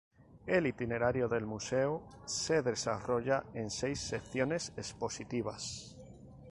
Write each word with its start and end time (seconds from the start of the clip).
El 0.47 0.65
itinerario 0.65 1.27
del 1.27 1.45
museo 1.45 2.01
se 2.25 2.63
desarrolla 2.63 3.43
en 3.53 3.69
seis 3.69 3.99
secciones 3.99 4.73
expositivas. 4.75 5.95